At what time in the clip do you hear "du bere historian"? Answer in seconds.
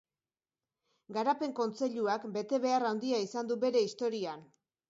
3.53-4.47